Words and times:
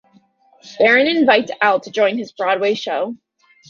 Baron 0.79 1.05
invites 1.05 1.51
Al 1.61 1.79
to 1.81 1.91
join 1.91 2.17
his 2.17 2.31
Broadway 2.31 2.73
show. 2.73 3.15